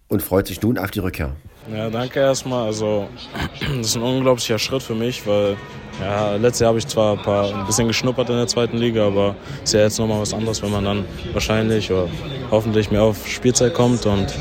und 0.08 0.22
freut 0.22 0.48
sich 0.48 0.62
nun 0.62 0.78
auf 0.78 0.92
die 0.92 1.00
Rückkehr. 1.00 1.36
Ja, 1.74 1.90
danke 1.90 2.20
erstmal. 2.20 2.66
Also, 2.68 3.08
das 3.78 3.88
ist 3.88 3.96
ein 3.96 4.04
unglaublicher 4.04 4.60
Schritt 4.60 4.84
für 4.84 4.96
mich, 4.96 5.26
weil 5.26 5.56
ja, 6.02 6.36
letztes 6.36 6.62
Jahr 6.62 6.70
habe 6.70 6.80
ich 6.80 6.88
zwar 6.88 7.18
ein, 7.18 7.24
paar, 7.24 7.54
ein 7.54 7.66
bisschen 7.66 7.88
geschnuppert 7.88 8.30
in 8.30 8.36
der 8.36 8.48
zweiten 8.48 8.78
Liga, 8.78 9.08
aber 9.08 9.36
es 9.58 9.70
ist 9.70 9.74
ja 9.74 9.82
jetzt 9.82 10.00
nochmal 10.00 10.22
was 10.22 10.34
anderes, 10.34 10.62
wenn 10.62 10.72
man 10.72 10.84
dann 10.84 11.06
wahrscheinlich 11.34 11.92
oder 11.92 12.08
hoffentlich 12.52 12.92
mehr 12.92 13.04
auf 13.04 13.28
Spielzeit 13.28 13.74
kommt. 13.74 14.06
Und 14.06 14.34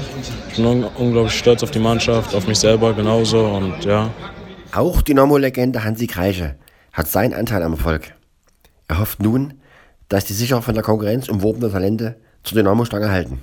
ich 0.51 0.57
bin 0.57 0.67
un 0.67 0.85
unglaublich 0.85 1.39
stolz 1.39 1.63
auf 1.63 1.71
die 1.71 1.79
Mannschaft, 1.79 2.35
auf 2.35 2.47
mich 2.47 2.59
selber 2.59 2.95
genauso. 2.95 3.45
Und 3.45 3.85
ja. 3.85 4.11
Auch 4.73 5.03
Dynamo-Legende 5.03 5.85
Hansi 5.85 6.07
Kreische 6.07 6.57
hat 6.93 7.09
seinen 7.09 7.35
Anteil 7.35 7.63
am 7.63 7.73
Erfolg. 7.73 8.15
Er 8.89 8.99
hofft 8.99 9.23
nun, 9.23 9.55
dass 10.09 10.25
die 10.25 10.35
sicher 10.35 10.61
von 10.63 10.75
der 10.75 10.83
Konkurrenz 10.83 11.29
umworbenen 11.29 11.71
Talente 11.71 12.17
zur 12.43 12.57
Dynamo-Stange 12.59 13.11
halten. 13.11 13.41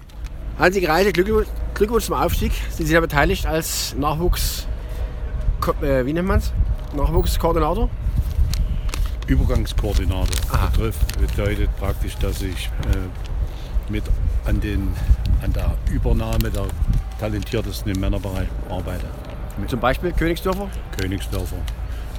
Hansi 0.60 0.82
Kreische, 0.82 1.14
Glückwunsch, 1.14 1.48
Glückwunsch 1.74 2.04
zum 2.04 2.16
Aufstieg. 2.16 2.52
Sind 2.70 2.88
Sie 2.88 2.94
da 2.94 3.00
beteiligt 3.00 3.46
als 3.46 3.96
Nachwuchs, 3.98 4.68
äh, 5.82 6.06
wie 6.06 6.12
nennt 6.12 6.28
man 6.28 6.40
es? 6.40 6.52
Nachwuchskoordinator? 6.94 7.90
Übergangskoordinator. 9.28 10.36
Aha. 10.52 10.68
Betrifft, 10.68 11.18
bedeutet 11.18 11.70
praktisch, 11.78 12.18
dass 12.18 12.42
ich 12.42 12.66
äh, 12.66 13.90
mit 13.92 14.04
an, 14.44 14.60
den, 14.60 14.90
an 15.42 15.54
der 15.54 15.78
Übernahme 15.90 16.52
der 16.52 16.66
talentiertesten 17.22 17.94
im 17.94 18.02
Männerbereich 18.02 18.50
arbeite. 18.70 19.06
Zum 19.68 19.80
Beispiel 19.80 20.12
Königsdörfer? 20.12 20.68
Königsdörfer, 21.00 21.56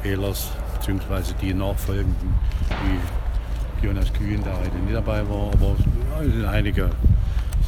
Ehlers, 0.03 0.49
beziehungsweise 0.79 1.35
die 1.43 1.53
Nachfolgenden, 1.53 2.35
wie 2.71 3.87
Jonas 3.87 4.11
Kühn, 4.15 4.43
der 4.43 4.59
heute 4.59 4.77
nicht 4.77 4.95
dabei 4.95 5.29
war, 5.29 5.53
aber 5.53 5.77
es 6.21 6.33
sind 6.33 6.47
einige 6.47 6.91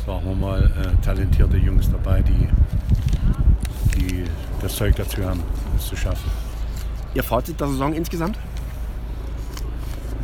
sagen 0.06 0.24
wir 0.24 0.34
mal, 0.34 0.64
äh, 0.64 1.04
talentierte 1.04 1.56
Jungs 1.56 1.90
dabei, 1.90 2.22
die, 2.22 2.48
die 3.96 4.24
das 4.60 4.76
Zeug 4.76 4.96
dazu 4.96 5.24
haben, 5.24 5.42
es 5.76 5.86
zu 5.86 5.96
schaffen. 5.96 6.30
Ihr 7.14 7.22
Fazit 7.22 7.60
der 7.60 7.68
Saison 7.68 7.92
insgesamt? 7.92 8.38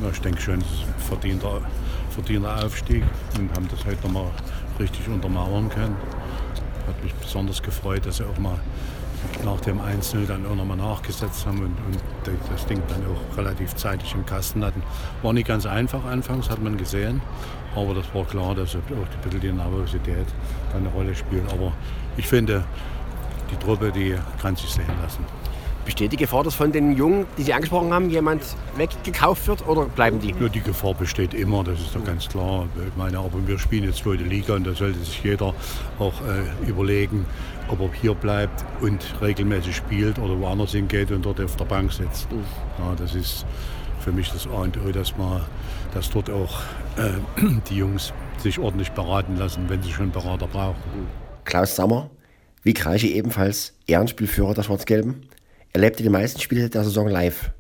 Ja, 0.03 0.11
ich 0.11 0.21
denke 0.21 0.41
schon, 0.41 0.61
es 0.61 0.67
ist 0.67 0.85
ein 0.87 0.95
verdienter, 0.99 1.61
verdienter 2.11 2.65
Aufstieg 2.65 3.05
und 3.39 3.55
haben 3.55 3.69
das 3.69 3.85
heute 3.85 4.03
nochmal 4.07 4.31
richtig 4.79 5.07
untermauern 5.09 5.69
können. 5.69 5.97
Hat 6.87 7.03
mich 7.03 7.15
besonders 7.15 7.63
gefreut, 7.63 8.07
dass 8.07 8.17
sie 8.17 8.25
auch 8.25 8.39
mal 8.39 8.59
nach 9.45 9.61
dem 9.61 9.81
1-0 9.81 10.27
dann 10.27 10.47
auch 10.47 10.55
nochmal 10.55 10.77
nachgesetzt 10.77 11.47
haben 11.47 11.59
und, 11.59 11.77
und, 11.87 11.99
das 12.53 12.67
Ding 12.67 12.83
dann 12.89 13.03
auch 13.07 13.37
relativ 13.37 13.75
zeitig 13.75 14.15
im 14.15 14.27
Kasten 14.27 14.65
hatten. 14.65 14.83
War 15.23 15.33
nicht 15.33 15.47
ganz 15.47 15.67
einfach 15.67 16.05
anfangs, 16.05 16.51
hat 16.51 16.63
man 16.63 16.77
gesehen, 16.77 17.21
aber 17.75 17.95
das 17.95 18.13
war 18.15 18.25
klar, 18.25 18.55
dass 18.55 18.75
auch 18.75 18.79
ein 18.79 19.07
bisschen 19.23 19.41
die 19.41 19.53
Nervosität 19.53 20.27
dann 20.73 20.83
eine 20.83 20.91
Rolle 20.91 21.15
spielt. 21.15 21.51
Aber 21.53 21.73
ich 22.17 22.27
finde, 22.27 22.65
die 23.51 23.57
Truppe, 23.57 23.93
die 23.93 24.15
kann 24.41 24.57
sich 24.57 24.71
sehen 24.71 24.87
lassen. 25.03 25.25
Besteht 25.89 26.13
die 26.13 26.19
Gefahr, 26.19 26.45
dass 26.45 26.55
von 26.55 26.71
den 26.71 26.95
Jungen, 26.95 27.27
die 27.39 27.45
Sie 27.45 27.55
angesprochen 27.55 27.95
haben, 27.95 28.11
jemand 28.11 28.43
weggekauft 28.77 29.49
wird 29.49 29.67
oder 29.67 29.87
bleiben 29.87 30.21
die? 30.21 30.35
Ja, 30.39 30.51
die 30.51 30.61
Gefahr 30.61 30.93
besteht 30.93 31.33
immer, 31.33 31.65
das 31.65 31.81
ist 31.81 31.95
doch 31.95 32.05
ganz 32.05 32.29
klar. 32.29 32.69
Ich 32.87 32.95
meine, 32.99 33.19
aber 33.19 33.39
wir 33.47 33.59
spielen 33.59 33.85
jetzt 33.85 34.01
zweite 34.01 34.23
Liga 34.23 34.57
und 34.57 34.67
da 34.67 34.75
sollte 34.75 34.99
sich 34.99 35.25
jeder 35.25 35.55
auch 35.99 36.13
äh, 36.21 36.69
überlegen, 36.69 37.25
ob 37.69 37.81
er 37.81 37.91
hier 38.03 38.13
bleibt 38.13 38.67
und 38.83 39.03
regelmäßig 39.23 39.77
spielt 39.77 40.19
oder 40.19 40.39
woanders 40.39 40.73
hingeht 40.73 41.11
und 41.11 41.25
dort 41.25 41.41
auf 41.41 41.57
der 41.57 41.65
Bank 41.65 41.91
sitzt. 41.91 42.31
Mhm. 42.31 42.45
Ja, 42.81 42.95
das 42.95 43.15
ist 43.15 43.47
für 44.01 44.13
mich 44.13 44.31
das 44.31 44.47
A 44.47 44.61
und 44.61 44.77
O, 44.87 44.93
dass, 44.93 45.17
man, 45.17 45.41
dass 45.95 46.11
dort 46.11 46.29
auch 46.29 46.61
äh, 46.99 47.13
die 47.71 47.77
Jungs 47.77 48.13
sich 48.37 48.59
ordentlich 48.59 48.93
beraten 48.93 49.39
lassen, 49.39 49.65
wenn 49.69 49.83
sie 49.83 49.93
schon 49.93 50.11
Berater 50.11 50.49
brauchen. 50.49 50.77
Klaus 51.47 51.77
Sammer, 51.77 52.11
wie 52.63 52.75
Kreische 52.75 53.07
ebenfalls 53.07 53.73
Ehrenspielführer 53.87 54.53
der 54.53 54.65
Schwarz-Gelben. 54.65 55.23
Er 55.73 55.81
lebte 55.81 56.03
die 56.03 56.09
meisten 56.09 56.41
Spiele 56.41 56.71
der 56.71 56.85
Saison 56.85 57.09
live. 57.09 57.51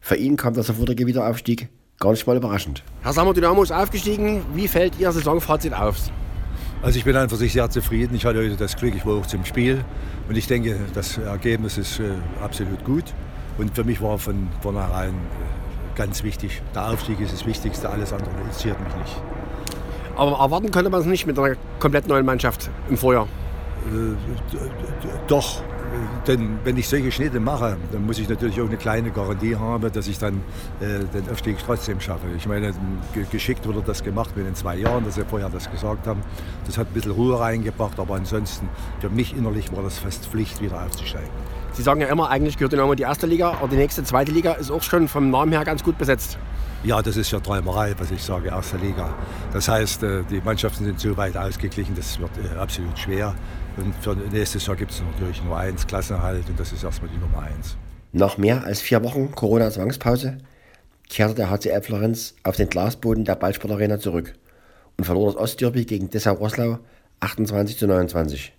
Für 0.00 0.16
ihn 0.16 0.36
kam 0.36 0.54
der 0.54 0.62
sofortige 0.62 1.06
Wiederaufstieg 1.06 1.68
gar 1.98 2.12
nicht 2.12 2.26
mal 2.26 2.36
überraschend. 2.36 2.82
Herr 3.02 3.12
Sammer, 3.12 3.34
Dynamo 3.34 3.62
ist 3.62 3.72
aufgestiegen. 3.72 4.42
Wie 4.54 4.68
fällt 4.68 4.98
Ihr 4.98 5.10
Saisonfazit 5.12 5.72
aus? 5.72 6.10
Also 6.82 6.98
ich 6.98 7.04
bin 7.04 7.16
einfach 7.16 7.36
sich 7.36 7.52
sehr 7.52 7.68
zufrieden. 7.70 8.14
Ich 8.14 8.24
hatte 8.24 8.38
heute 8.38 8.56
das 8.56 8.76
Glück, 8.76 8.94
ich 8.94 9.04
war 9.06 9.14
auch 9.14 9.26
zum 9.26 9.44
Spiel 9.44 9.84
und 10.28 10.36
ich 10.36 10.46
denke, 10.46 10.78
das 10.94 11.18
Ergebnis 11.18 11.78
ist 11.78 12.00
äh, 12.00 12.10
absolut 12.42 12.84
gut. 12.84 13.04
Und 13.58 13.74
für 13.74 13.84
mich 13.84 14.00
war 14.00 14.18
von 14.18 14.48
vornherein 14.60 15.10
äh, 15.10 15.96
ganz 15.96 16.22
wichtig, 16.22 16.62
der 16.74 16.90
Aufstieg 16.90 17.18
ist 17.20 17.32
das 17.32 17.46
Wichtigste, 17.46 17.88
alles 17.88 18.12
andere 18.12 18.30
interessiert 18.40 18.78
mich 18.82 18.94
nicht. 18.96 19.22
Aber 20.16 20.38
erwarten 20.38 20.70
könnte 20.70 20.90
man 20.90 21.00
es 21.00 21.06
nicht 21.06 21.26
mit 21.26 21.38
einer 21.38 21.56
komplett 21.78 22.06
neuen 22.08 22.24
Mannschaft 22.24 22.70
im 22.88 22.96
Vorjahr? 22.96 23.26
Äh, 23.86 24.56
doch, 25.26 25.62
denn 26.26 26.58
wenn 26.64 26.76
ich 26.76 26.88
solche 26.88 27.12
Schnitte 27.12 27.40
mache, 27.40 27.76
dann 27.92 28.06
muss 28.06 28.18
ich 28.18 28.28
natürlich 28.28 28.60
auch 28.60 28.66
eine 28.66 28.76
kleine 28.76 29.10
Garantie 29.10 29.56
haben, 29.56 29.92
dass 29.92 30.08
ich 30.08 30.18
dann 30.18 30.42
äh, 30.80 31.04
den 31.12 31.30
Aufstieg 31.30 31.56
trotzdem 31.64 32.00
schaffe. 32.00 32.26
Ich 32.36 32.46
meine, 32.46 32.72
geschickt 33.30 33.66
wurde 33.66 33.82
das 33.84 34.02
gemacht 34.02 34.36
mit 34.36 34.46
den 34.46 34.54
zwei 34.54 34.76
Jahren, 34.76 35.04
dass 35.04 35.16
wir 35.16 35.24
vorher 35.24 35.48
das 35.48 35.70
gesagt 35.70 36.06
haben. 36.06 36.22
Das 36.66 36.78
hat 36.78 36.88
ein 36.88 36.94
bisschen 36.94 37.12
Ruhe 37.12 37.38
reingebracht, 37.38 37.98
aber 37.98 38.14
ansonsten 38.14 38.68
für 39.00 39.10
mich 39.10 39.36
innerlich 39.36 39.74
war 39.74 39.82
das 39.82 39.98
fast 39.98 40.26
Pflicht, 40.26 40.60
wieder 40.60 40.82
aufzusteigen. 40.84 41.30
Sie 41.72 41.82
sagen 41.82 42.00
ja 42.00 42.08
immer, 42.08 42.30
eigentlich 42.30 42.56
gehört 42.56 42.72
Dynamo 42.72 42.94
die 42.94 43.02
erste 43.02 43.26
Liga, 43.26 43.50
aber 43.50 43.68
die 43.68 43.76
nächste 43.76 44.02
zweite 44.02 44.32
Liga 44.32 44.52
ist 44.52 44.70
auch 44.70 44.82
schon 44.82 45.08
vom 45.08 45.30
Namen 45.30 45.52
her 45.52 45.64
ganz 45.64 45.84
gut 45.84 45.98
besetzt. 45.98 46.38
Ja, 46.86 47.02
das 47.02 47.16
ist 47.16 47.32
ja 47.32 47.40
Träumerei, 47.40 47.96
was 47.98 48.12
ich 48.12 48.22
sage, 48.22 48.50
erste 48.50 48.76
Liga. 48.76 49.12
Das 49.52 49.66
heißt, 49.66 50.04
äh, 50.04 50.22
die 50.30 50.40
Mannschaften 50.40 50.84
sind 50.84 51.00
so 51.00 51.16
weit 51.16 51.36
ausgeglichen, 51.36 51.96
das 51.96 52.20
wird 52.20 52.30
äh, 52.38 52.56
absolut 52.56 52.96
schwer. 52.96 53.34
Und 53.76 53.92
für 54.00 54.14
nächstes 54.14 54.64
Jahr 54.66 54.76
gibt 54.76 54.92
es 54.92 55.02
natürlich 55.12 55.42
nur 55.42 55.56
eins, 55.58 55.84
Klassenhalt, 55.84 56.48
und 56.48 56.60
das 56.60 56.72
ist 56.72 56.84
erstmal 56.84 57.10
die 57.10 57.18
Nummer 57.18 57.42
eins. 57.42 57.76
Nach 58.12 58.38
mehr 58.38 58.62
als 58.62 58.80
vier 58.80 59.02
Wochen 59.02 59.32
Corona-Zwangspause 59.32 60.38
kehrte 61.10 61.34
der 61.34 61.50
HCL 61.50 61.82
Florenz 61.82 62.36
auf 62.44 62.54
den 62.54 62.68
Glasboden 62.68 63.24
der 63.24 63.34
Ballsportarena 63.34 63.98
zurück 63.98 64.34
und 64.96 65.04
verlor 65.04 65.32
das 65.32 65.42
Ostderby 65.42 65.86
gegen 65.86 66.08
Dessau 66.08 66.34
Rosslau 66.34 66.78
28 67.18 67.78
zu 67.78 67.88
29. 67.88 68.52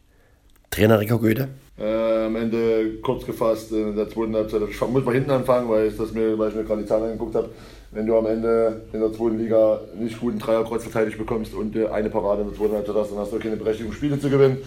Trainer 0.69 0.99
Rico 0.99 1.17
Goethe. 1.17 1.47
Äh, 1.79 2.25
am 2.25 2.35
Ende 2.35 2.97
kurz 3.01 3.25
gefasst 3.25 3.71
in 3.71 3.95
der 3.95 4.09
zweiten 4.09 4.35
Halbzeit. 4.35 4.63
Ich 4.69 4.81
muss 4.81 5.05
mal 5.05 5.13
hinten 5.13 5.31
anfangen, 5.31 5.69
weil 5.69 5.87
ich, 5.87 5.95
das 5.95 6.11
mir, 6.11 6.37
weil 6.37 6.49
ich 6.49 6.55
mir 6.55 6.65
gerade 6.65 6.81
die 6.81 6.87
Zahlen 6.87 7.03
angeguckt 7.03 7.35
habe. 7.35 7.49
Wenn 7.91 8.05
du 8.05 8.17
am 8.17 8.25
Ende 8.25 8.81
in 8.91 8.99
der 8.99 9.13
zweiten 9.13 9.37
Liga 9.37 9.79
nicht 9.97 10.19
guten 10.19 10.39
Dreierkreuz 10.39 10.83
verteidigt 10.83 11.17
bekommst 11.17 11.53
und 11.53 11.75
eine 11.75 12.09
Parade 12.09 12.41
in 12.41 12.49
der 12.49 12.57
zweiten 12.57 12.73
Halbzeit 12.73 12.95
hast, 12.95 13.11
dann 13.11 13.19
hast 13.19 13.31
du 13.31 13.39
keine 13.39 13.55
Berechtigung, 13.55 13.93
Spiele 13.93 14.19
zu 14.19 14.29
gewinnen. 14.29 14.57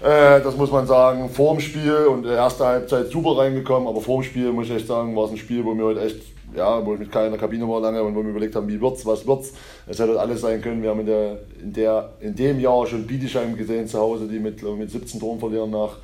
Äh, 0.00 0.40
das 0.40 0.56
muss 0.56 0.70
man 0.70 0.86
sagen, 0.86 1.28
vorm 1.28 1.60
Spiel 1.60 2.06
und 2.08 2.22
der 2.22 2.36
erste 2.36 2.64
Halbzeit 2.64 3.08
super 3.08 3.38
reingekommen, 3.38 3.88
aber 3.88 4.00
vorm 4.00 4.22
Spiel 4.22 4.52
muss 4.52 4.66
ich 4.66 4.76
echt 4.76 4.86
sagen, 4.86 5.14
war 5.16 5.24
es 5.24 5.32
ein 5.32 5.36
Spiel, 5.36 5.64
wo 5.64 5.74
wir 5.74 5.84
heute 5.84 6.00
echt, 6.02 6.22
ja, 6.56 6.84
wo 6.86 6.94
ich 6.94 7.00
mit 7.00 7.12
keiner 7.12 7.36
Kabine 7.36 7.68
war 7.68 7.80
lange 7.80 8.02
und 8.02 8.14
wo 8.14 8.22
wir 8.22 8.30
überlegt 8.30 8.54
haben, 8.54 8.68
wie 8.68 8.80
wird's, 8.80 9.04
was 9.04 9.26
wird's. 9.26 9.52
Es 9.86 9.98
hätte 9.98 10.18
alles 10.18 10.40
sein 10.40 10.62
können. 10.62 10.82
Wir 10.82 10.90
haben 10.90 11.00
in, 11.00 11.06
der, 11.06 11.38
in, 11.60 11.72
der, 11.72 12.10
in 12.20 12.34
dem 12.34 12.60
Jahr 12.60 12.86
schon 12.86 13.06
Bietigheim 13.06 13.56
gesehen 13.56 13.88
zu 13.88 13.98
Hause, 13.98 14.26
die 14.26 14.38
mit, 14.38 14.62
mit 14.62 14.90
17 14.90 15.20
Toren 15.20 15.38
verlieren 15.38 15.70
nach 15.70 15.96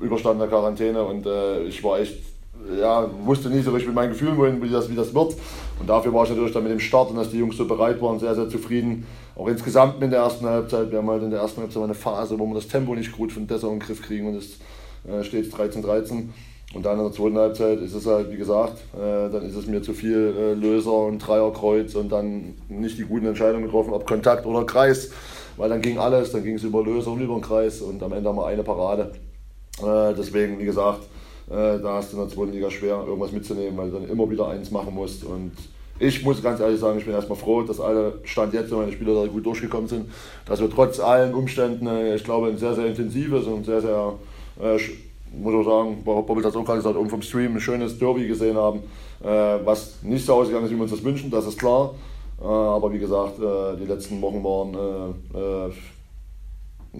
überstandener 0.00 0.48
Quarantäne 0.48 1.02
und 1.02 1.26
äh, 1.26 1.64
ich 1.64 1.82
war 1.84 2.00
echt 2.00 2.31
ja, 2.80 3.08
wusste 3.24 3.48
nicht 3.48 3.64
so 3.64 3.70
richtig 3.70 3.88
mit 3.88 3.96
meinen 3.96 4.10
Gefühlen, 4.10 4.36
wohin, 4.36 4.62
wie, 4.62 4.68
das, 4.68 4.90
wie 4.90 4.94
das 4.94 5.14
wird. 5.14 5.34
Und 5.80 5.88
dafür 5.88 6.12
war 6.12 6.24
ich 6.24 6.30
natürlich 6.30 6.52
dann 6.52 6.62
mit 6.62 6.72
dem 6.72 6.80
Start 6.80 7.10
und 7.10 7.16
dass 7.16 7.30
die 7.30 7.38
Jungs 7.38 7.56
so 7.56 7.66
bereit 7.66 8.00
waren, 8.00 8.18
sehr, 8.18 8.34
sehr 8.34 8.48
zufrieden. 8.48 9.06
Auch 9.34 9.48
insgesamt 9.48 10.02
in 10.02 10.10
der 10.10 10.20
ersten 10.20 10.46
Halbzeit. 10.46 10.90
Wir 10.90 10.98
haben 10.98 11.10
halt 11.10 11.22
in 11.22 11.30
der 11.30 11.40
ersten 11.40 11.60
Halbzeit 11.60 11.82
eine 11.82 11.94
Phase, 11.94 12.38
wo 12.38 12.46
wir 12.46 12.54
das 12.54 12.68
Tempo 12.68 12.94
nicht 12.94 13.12
gut 13.12 13.32
von 13.32 13.46
Dessau 13.46 13.68
in 13.68 13.78
den 13.78 13.86
Griff 13.86 14.02
kriegen 14.02 14.28
und 14.28 14.36
es 14.36 14.58
äh, 15.08 15.24
steht 15.24 15.52
13-13. 15.52 16.28
Und 16.74 16.86
dann 16.86 16.98
in 16.98 17.04
der 17.04 17.12
zweiten 17.12 17.36
Halbzeit 17.36 17.80
ist 17.80 17.94
es 17.94 18.06
halt, 18.06 18.30
wie 18.30 18.36
gesagt, 18.36 18.78
äh, 18.94 19.30
dann 19.30 19.42
ist 19.46 19.56
es 19.56 19.66
mir 19.66 19.82
zu 19.82 19.92
viel 19.92 20.34
äh, 20.38 20.54
Löser 20.54 20.92
und 20.92 21.18
Dreierkreuz 21.18 21.94
und 21.94 22.10
dann 22.10 22.54
nicht 22.68 22.98
die 22.98 23.04
guten 23.04 23.26
Entscheidungen 23.26 23.64
getroffen, 23.64 23.92
ob 23.92 24.06
Kontakt 24.06 24.46
oder 24.46 24.64
Kreis. 24.64 25.10
Weil 25.58 25.68
dann 25.68 25.82
ging 25.82 25.98
alles, 25.98 26.32
dann 26.32 26.44
ging 26.44 26.54
es 26.54 26.62
über 26.62 26.82
Löser 26.82 27.12
und 27.12 27.20
über 27.20 27.34
den 27.34 27.42
Kreis 27.42 27.82
und 27.82 28.02
am 28.02 28.12
Ende 28.12 28.28
haben 28.28 28.36
wir 28.36 28.46
eine 28.46 28.62
Parade. 28.62 29.12
Äh, 29.82 30.14
deswegen, 30.16 30.58
wie 30.58 30.64
gesagt, 30.64 31.00
äh, 31.52 31.78
da 31.80 31.96
hast 31.96 32.12
du 32.12 32.16
in 32.16 32.22
der 32.22 32.34
zweiten 32.34 32.52
Liga 32.52 32.70
schwer, 32.70 33.04
irgendwas 33.06 33.30
mitzunehmen, 33.30 33.76
weil 33.76 33.90
du 33.90 33.98
dann 33.98 34.08
immer 34.08 34.28
wieder 34.30 34.48
eins 34.48 34.70
machen 34.70 34.94
musst. 34.94 35.22
Und 35.24 35.52
ich 35.98 36.24
muss 36.24 36.42
ganz 36.42 36.60
ehrlich 36.60 36.80
sagen, 36.80 36.98
ich 36.98 37.04
bin 37.04 37.12
erstmal 37.12 37.36
froh, 37.38 37.62
dass 37.62 37.78
alle 37.78 38.14
Stand 38.24 38.54
jetzt 38.54 38.72
meine 38.72 38.90
Spieler 38.90 39.14
da 39.14 39.26
gut 39.26 39.44
durchgekommen 39.44 39.86
sind, 39.86 40.06
dass 40.46 40.60
wir 40.60 40.70
trotz 40.70 40.98
allen 40.98 41.34
Umständen, 41.34 41.86
äh, 41.86 42.14
ich 42.14 42.24
glaube, 42.24 42.48
ein 42.48 42.56
sehr, 42.56 42.74
sehr 42.74 42.86
intensives 42.86 43.46
und 43.46 43.66
sehr, 43.66 43.82
sehr, 43.82 44.14
äh, 44.60 44.78
muss 45.34 45.54
ich 45.54 45.66
sagen, 45.66 46.02
Bobbel 46.04 46.42
hat 46.42 46.50
es 46.50 46.56
auch 46.56 46.64
gerade 46.64 46.78
gesagt, 46.78 46.96
um 46.96 47.10
vom 47.10 47.22
Stream 47.22 47.54
ein 47.54 47.60
schönes 47.60 47.98
Derby 47.98 48.26
gesehen 48.26 48.56
haben, 48.56 48.80
äh, 49.22 49.26
was 49.64 50.02
nicht 50.02 50.24
so 50.24 50.34
ausgegangen 50.34 50.64
ist, 50.64 50.72
wie 50.72 50.76
wir 50.76 50.82
uns 50.82 50.90
das 50.90 51.04
wünschen, 51.04 51.30
das 51.30 51.46
ist 51.46 51.58
klar. 51.58 51.94
Äh, 52.40 52.46
aber 52.46 52.90
wie 52.92 52.98
gesagt, 52.98 53.38
äh, 53.38 53.76
die 53.78 53.86
letzten 53.86 54.22
Wochen 54.22 54.42
waren 54.42 55.14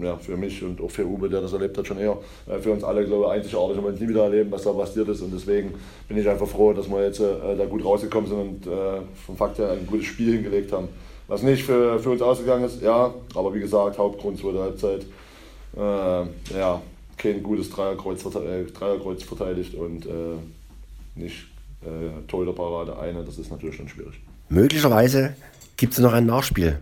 ja, 0.01 0.17
für 0.17 0.35
mich 0.37 0.63
und 0.63 0.81
auch 0.81 0.89
für 0.89 1.05
Uwe, 1.05 1.29
der 1.29 1.41
das 1.41 1.53
erlebt 1.53 1.77
hat, 1.77 1.85
schon 1.85 1.99
eher 1.99 2.17
äh, 2.47 2.57
für 2.59 2.71
uns 2.71 2.83
alle, 2.83 3.05
glaube 3.05 3.25
ich, 3.25 3.31
einzigartig 3.31 3.77
und 3.77 3.85
wir 3.85 3.91
nie 3.91 4.09
wieder 4.09 4.23
erleben, 4.23 4.51
was 4.51 4.63
da 4.63 4.71
passiert 4.71 5.07
ist. 5.07 5.21
Und 5.21 5.33
deswegen 5.33 5.73
bin 6.07 6.17
ich 6.17 6.27
einfach 6.27 6.47
froh, 6.47 6.73
dass 6.73 6.89
wir 6.89 7.03
jetzt 7.03 7.19
äh, 7.19 7.55
da 7.57 7.65
gut 7.65 7.85
rausgekommen 7.85 8.29
sind 8.29 8.39
und 8.39 8.67
äh, 8.67 9.01
vom 9.25 9.37
Fakt 9.37 9.59
her 9.59 9.71
ein 9.71 9.85
gutes 9.85 10.07
Spiel 10.07 10.33
hingelegt 10.33 10.71
haben. 10.71 10.89
Was 11.27 11.43
nicht 11.43 11.63
für, 11.63 11.99
für 11.99 12.09
uns 12.09 12.21
ausgegangen 12.21 12.65
ist, 12.65 12.81
ja, 12.81 13.13
aber 13.35 13.53
wie 13.53 13.59
gesagt, 13.59 13.97
Hauptgrund 13.97 14.39
zweite 14.39 14.59
Halbzeit, 14.59 15.05
äh, 15.77 16.57
ja, 16.57 16.81
kein 17.17 17.41
gutes 17.41 17.69
Dreierkreuz, 17.69 18.25
äh, 18.25 18.65
Dreierkreuz 18.65 19.23
verteidigt 19.23 19.75
und 19.75 20.05
äh, 20.05 20.09
nicht 21.15 21.45
äh, 21.81 22.27
Torhüterparade 22.27 22.97
eine, 22.99 23.23
das 23.23 23.37
ist 23.37 23.51
natürlich 23.51 23.75
schon 23.75 23.87
schwierig. 23.87 24.19
Möglicherweise 24.49 25.35
gibt 25.77 25.93
es 25.93 25.99
noch 25.99 26.13
ein 26.13 26.25
Nachspiel, 26.25 26.79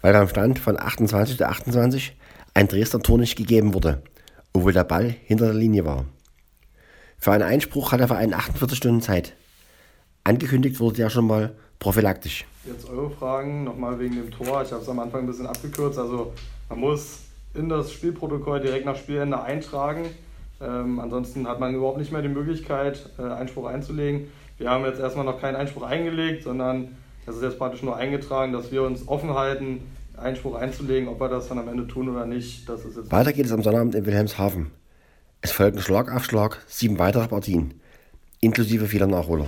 weil 0.00 0.12
beim 0.12 0.28
Stand 0.28 0.58
von 0.58 0.78
28 0.78 1.36
zu 1.36 1.46
28 1.46 2.16
ein 2.54 2.68
Dresdner 2.68 3.02
Tor 3.02 3.18
nicht 3.18 3.36
gegeben 3.36 3.74
wurde, 3.74 4.02
obwohl 4.52 4.72
der 4.72 4.84
Ball 4.84 5.14
hinter 5.24 5.46
der 5.46 5.54
Linie 5.54 5.84
war. 5.84 6.06
Für 7.18 7.32
einen 7.32 7.42
Einspruch 7.42 7.90
hat 7.90 8.00
der 8.00 8.08
Verein 8.08 8.32
48 8.32 8.78
Stunden 8.78 9.02
Zeit. 9.02 9.34
Angekündigt 10.22 10.78
wurde 10.78 10.96
der 10.96 11.10
schon 11.10 11.26
mal 11.26 11.54
prophylaktisch. 11.80 12.44
Jetzt 12.64 12.88
eure 12.88 13.10
Fragen 13.10 13.64
nochmal 13.64 13.98
wegen 13.98 14.14
dem 14.14 14.30
Tor. 14.30 14.62
Ich 14.62 14.72
habe 14.72 14.82
es 14.82 14.88
am 14.88 15.00
Anfang 15.00 15.22
ein 15.22 15.26
bisschen 15.26 15.46
abgekürzt. 15.46 15.98
Also 15.98 16.32
man 16.68 16.78
muss 16.78 17.18
in 17.54 17.68
das 17.68 17.92
Spielprotokoll 17.92 18.60
direkt 18.60 18.86
nach 18.86 18.96
Spielende 18.96 19.42
eintragen. 19.42 20.06
Ähm, 20.60 21.00
ansonsten 21.00 21.48
hat 21.48 21.60
man 21.60 21.74
überhaupt 21.74 21.98
nicht 21.98 22.12
mehr 22.12 22.22
die 22.22 22.28
Möglichkeit, 22.28 23.10
äh, 23.18 23.22
Einspruch 23.22 23.66
einzulegen. 23.66 24.28
Wir 24.58 24.70
haben 24.70 24.84
jetzt 24.84 25.00
erstmal 25.00 25.24
noch 25.24 25.40
keinen 25.40 25.56
Einspruch 25.56 25.82
eingelegt, 25.82 26.44
sondern 26.44 26.96
es 27.26 27.36
ist 27.36 27.42
jetzt 27.42 27.58
praktisch 27.58 27.82
nur 27.82 27.96
eingetragen, 27.96 28.52
dass 28.52 28.70
wir 28.70 28.82
uns 28.82 29.08
offen 29.08 29.34
halten, 29.34 29.80
Einspruch 30.16 30.54
einzulegen, 30.54 31.08
ob 31.08 31.20
wir 31.20 31.28
das 31.28 31.48
dann 31.48 31.58
am 31.58 31.68
Ende 31.68 31.86
tun 31.86 32.08
oder 32.08 32.26
nicht. 32.26 32.68
Das 32.68 32.84
ist 32.84 32.96
jetzt 32.96 33.12
Weiter 33.12 33.32
geht 33.32 33.46
es 33.46 33.52
am 33.52 33.62
Sonnabend 33.62 33.94
in 33.94 34.06
Wilhelmshaven. 34.06 34.70
Es 35.40 35.52
folgen 35.52 35.80
Schlag 35.80 36.10
auf 36.10 36.24
Schlag 36.24 36.62
sieben 36.66 36.98
weitere 36.98 37.28
Partien, 37.28 37.74
inklusive 38.40 38.86
vieler 38.86 39.06
Nachholer. 39.06 39.46